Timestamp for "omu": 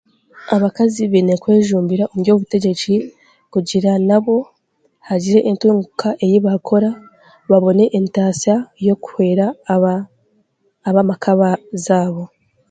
2.07-2.19